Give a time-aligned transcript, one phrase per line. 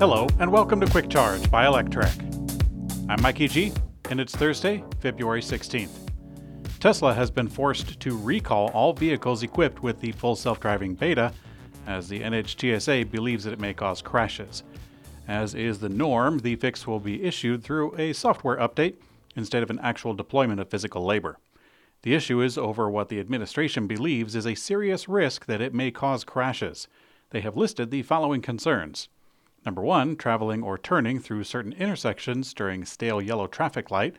[0.00, 2.16] Hello, and welcome to Quick Charge by Electrek.
[3.10, 3.72] I'm Mikey G,
[4.08, 6.08] and it's Thursday, February 16th.
[6.80, 11.34] Tesla has been forced to recall all vehicles equipped with the full self driving beta,
[11.86, 14.62] as the NHTSA believes that it may cause crashes.
[15.28, 18.96] As is the norm, the fix will be issued through a software update
[19.36, 21.36] instead of an actual deployment of physical labor.
[22.04, 25.90] The issue is over what the administration believes is a serious risk that it may
[25.90, 26.88] cause crashes.
[27.32, 29.10] They have listed the following concerns.
[29.66, 34.16] Number one, traveling or turning through certain intersections during stale yellow traffic light.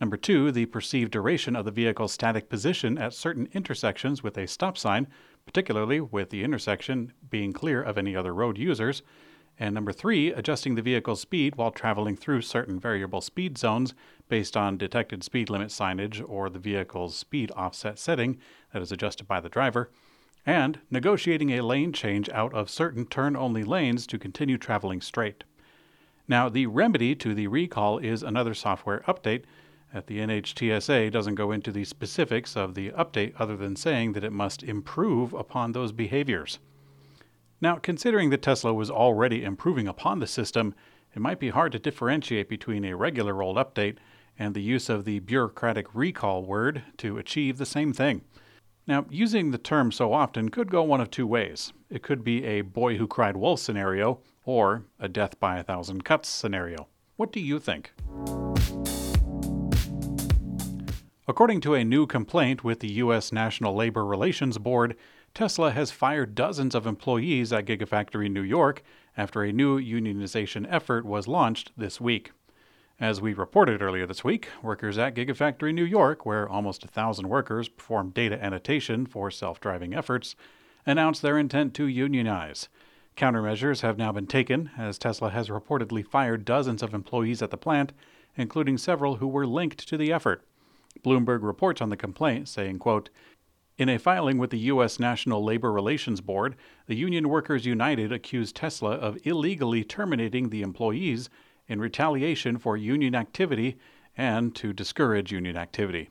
[0.00, 4.48] Number two, the perceived duration of the vehicle's static position at certain intersections with a
[4.48, 5.06] stop sign,
[5.46, 9.02] particularly with the intersection being clear of any other road users.
[9.60, 13.94] And number three, adjusting the vehicle's speed while traveling through certain variable speed zones
[14.28, 18.38] based on detected speed limit signage or the vehicle's speed offset setting
[18.72, 19.90] that is adjusted by the driver.
[20.46, 25.44] And negotiating a lane change out of certain turn only lanes to continue traveling straight.
[26.26, 29.42] Now, the remedy to the recall is another software update.
[29.92, 34.24] At the NHTSA doesn't go into the specifics of the update other than saying that
[34.24, 36.60] it must improve upon those behaviors.
[37.60, 40.74] Now, considering that Tesla was already improving upon the system,
[41.14, 43.96] it might be hard to differentiate between a regular old update
[44.38, 48.22] and the use of the bureaucratic recall word to achieve the same thing.
[48.86, 51.72] Now, using the term so often could go one of two ways.
[51.88, 56.04] It could be a boy who cried wolf scenario, or a death by a thousand
[56.04, 56.88] cuts scenario.
[57.16, 57.92] What do you think?
[61.28, 63.30] According to a new complaint with the U.S.
[63.30, 64.96] National Labor Relations Board,
[65.34, 68.82] Tesla has fired dozens of employees at Gigafactory New York
[69.16, 72.32] after a new unionization effort was launched this week.
[73.00, 77.30] As we reported earlier this week, workers at Gigafactory New York, where almost a thousand
[77.30, 80.36] workers perform data annotation for self driving efforts,
[80.84, 82.68] announced their intent to unionize.
[83.16, 87.56] Countermeasures have now been taken, as Tesla has reportedly fired dozens of employees at the
[87.56, 87.94] plant,
[88.36, 90.44] including several who were linked to the effort.
[91.02, 93.08] Bloomberg reports on the complaint, saying, quote,
[93.78, 95.00] in a filing with the U.S.
[95.00, 96.54] National Labor Relations Board,
[96.86, 101.30] the Union Workers United accused Tesla of illegally terminating the employees
[101.70, 103.78] in retaliation for union activity
[104.16, 106.10] and to discourage union activity.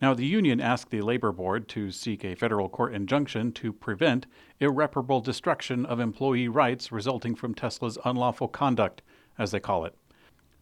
[0.00, 4.28] Now, the union asked the Labor Board to seek a federal court injunction to prevent
[4.60, 9.02] irreparable destruction of employee rights resulting from Tesla's unlawful conduct,
[9.36, 9.96] as they call it.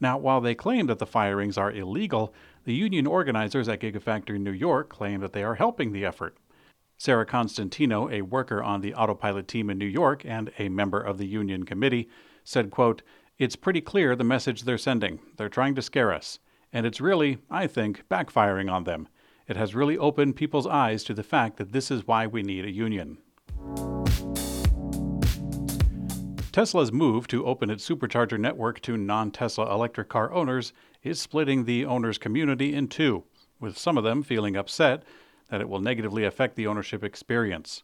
[0.00, 2.32] Now, while they claim that the firings are illegal,
[2.64, 6.38] the union organizers at Gigafactory New York claim that they are helping the effort.
[6.96, 11.18] Sarah Constantino, a worker on the autopilot team in New York and a member of
[11.18, 12.08] the union committee,
[12.42, 13.02] said, quote,
[13.38, 15.18] It's pretty clear the message they're sending.
[15.36, 16.38] They're trying to scare us.
[16.72, 19.08] And it's really, I think, backfiring on them.
[19.46, 22.64] It has really opened people's eyes to the fact that this is why we need
[22.64, 23.18] a union.
[26.50, 30.72] Tesla's move to open its supercharger network to non Tesla electric car owners
[31.02, 33.24] is splitting the owners' community in two,
[33.60, 35.02] with some of them feeling upset
[35.50, 37.82] that it will negatively affect the ownership experience.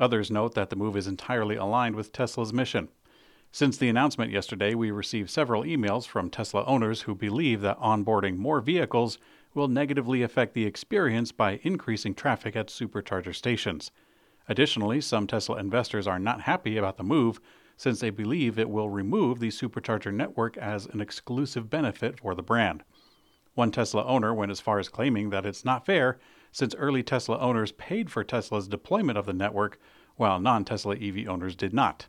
[0.00, 2.88] Others note that the move is entirely aligned with Tesla's mission.
[3.50, 8.36] Since the announcement yesterday, we received several emails from Tesla owners who believe that onboarding
[8.36, 9.18] more vehicles
[9.54, 13.90] will negatively affect the experience by increasing traffic at supercharger stations.
[14.48, 17.40] Additionally, some Tesla investors are not happy about the move
[17.76, 22.42] since they believe it will remove the supercharger network as an exclusive benefit for the
[22.42, 22.82] brand.
[23.54, 26.18] One Tesla owner went as far as claiming that it's not fair
[26.52, 29.80] since early Tesla owners paid for Tesla's deployment of the network
[30.16, 32.08] while non Tesla EV owners did not.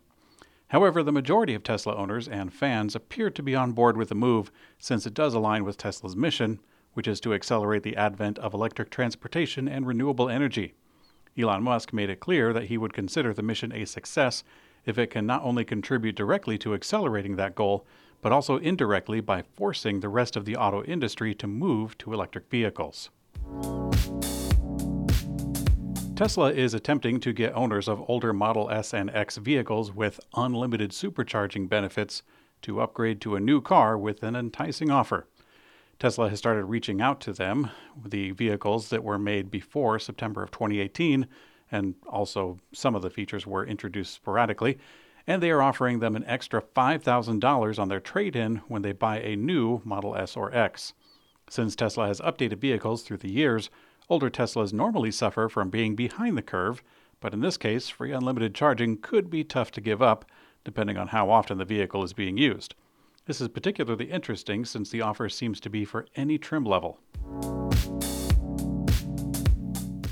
[0.69, 4.15] However, the majority of Tesla owners and fans appear to be on board with the
[4.15, 6.59] move since it does align with Tesla's mission,
[6.93, 10.73] which is to accelerate the advent of electric transportation and renewable energy.
[11.37, 14.43] Elon Musk made it clear that he would consider the mission a success
[14.85, 17.85] if it can not only contribute directly to accelerating that goal,
[18.21, 22.49] but also indirectly by forcing the rest of the auto industry to move to electric
[22.49, 23.09] vehicles.
[26.19, 30.91] Tesla is attempting to get owners of older Model S and X vehicles with unlimited
[30.91, 32.23] supercharging benefits
[32.61, 35.29] to upgrade to a new car with an enticing offer.
[35.97, 37.71] Tesla has started reaching out to them,
[38.05, 41.25] the vehicles that were made before September of 2018,
[41.71, 44.77] and also some of the features were introduced sporadically.
[45.25, 49.21] And they are offering them an extra $5,000 on their trade in when they buy
[49.21, 50.91] a new Model S or X.
[51.49, 53.69] Since Tesla has updated vehicles through the years,
[54.09, 56.81] older Teslas normally suffer from being behind the curve,
[57.19, 60.25] but in this case, free unlimited charging could be tough to give up,
[60.63, 62.75] depending on how often the vehicle is being used.
[63.25, 66.99] This is particularly interesting since the offer seems to be for any trim level.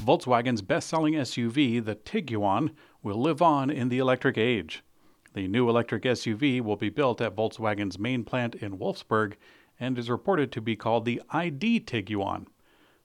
[0.06, 2.72] Volkswagen's best selling SUV, the Tiguan,
[3.02, 4.84] will live on in the electric age.
[5.34, 9.34] The new electric SUV will be built at Volkswagen's main plant in Wolfsburg
[9.80, 12.46] and is reported to be called the ID Tiguan.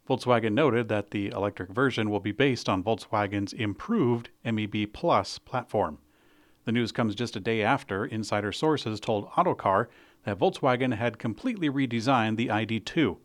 [0.09, 5.99] Volkswagen noted that the electric version will be based on Volkswagen's improved MEB Plus platform.
[6.65, 9.89] The news comes just a day after insider sources told Autocar
[10.25, 13.17] that Volkswagen had completely redesigned the ID2,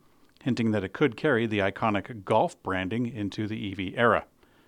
[0.43, 4.25] hinting that it could carry the iconic Golf branding into the EV era,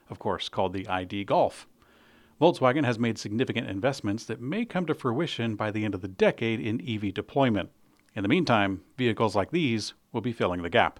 [0.09, 1.67] of course, called the ID Golf.
[2.41, 6.07] Volkswagen has made significant investments that may come to fruition by the end of the
[6.07, 7.69] decade in EV deployment.
[8.15, 10.99] In the meantime, vehicles like these will be filling the gap.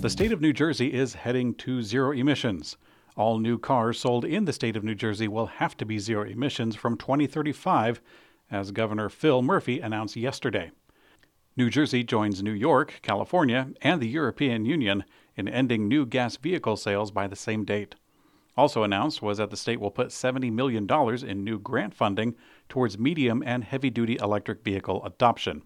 [0.00, 2.78] The state of New Jersey is heading to zero emissions.
[3.18, 6.24] All new cars sold in the state of New Jersey will have to be zero
[6.24, 8.00] emissions from 2035,
[8.50, 10.70] as Governor Phil Murphy announced yesterday.
[11.54, 15.04] New Jersey joins New York, California, and the European Union
[15.36, 17.94] in ending new gas vehicle sales by the same date.
[18.56, 20.88] Also announced was that the state will put $70 million
[21.28, 22.34] in new grant funding
[22.70, 25.60] towards medium and heavy duty electric vehicle adoption.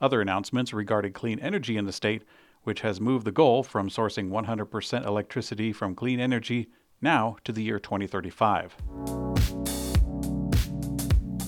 [0.00, 2.22] Other announcements regarding clean energy in the state,
[2.64, 6.68] which has moved the goal from sourcing 100% electricity from clean energy
[7.00, 8.76] now to the year 2035.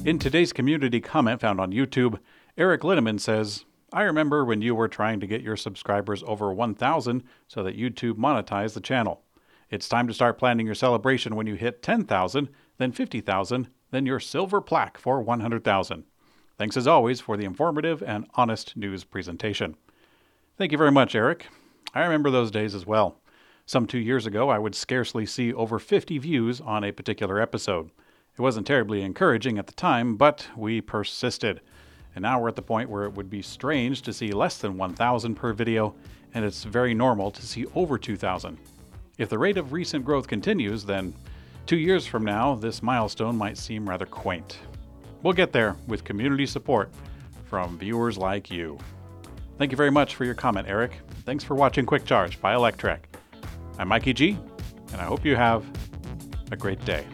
[0.04, 2.18] In today's community comment found on YouTube,
[2.58, 7.22] Eric Linneman says, I remember when you were trying to get your subscribers over 1,000
[7.46, 9.22] so that YouTube monetized the channel.
[9.70, 14.20] It's time to start planning your celebration when you hit 10,000, then 50,000, then your
[14.20, 16.04] silver plaque for 100,000.
[16.58, 19.76] Thanks as always for the informative and honest news presentation.
[20.56, 21.48] Thank you very much, Eric.
[21.94, 23.18] I remember those days as well.
[23.66, 27.90] Some two years ago, I would scarcely see over 50 views on a particular episode.
[28.38, 31.60] It wasn't terribly encouraging at the time, but we persisted.
[32.14, 34.78] And now we're at the point where it would be strange to see less than
[34.78, 35.96] 1,000 per video,
[36.34, 38.56] and it's very normal to see over 2,000.
[39.18, 41.14] If the rate of recent growth continues, then
[41.66, 44.60] two years from now, this milestone might seem rather quaint.
[45.24, 46.92] We'll get there with community support
[47.46, 48.78] from viewers like you.
[49.56, 51.00] Thank you very much for your comment, Eric.
[51.24, 52.98] Thanks for watching Quick Charge by Electrek.
[53.78, 54.38] I'm Mikey G,
[54.92, 55.64] and I hope you have
[56.50, 57.06] a great day.